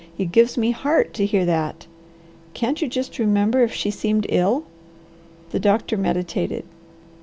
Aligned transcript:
It 0.17 0.31
gives 0.31 0.57
me 0.57 0.71
heart 0.71 1.13
to 1.13 1.27
hear 1.27 1.45
that. 1.45 1.85
Can't 2.55 2.81
you 2.81 2.87
just 2.87 3.19
remember 3.19 3.61
if 3.61 3.71
she 3.71 3.91
seemed 3.91 4.25
ill?" 4.29 4.63
The 5.51 5.59
doctor 5.59 5.95
meditated. 5.95 6.63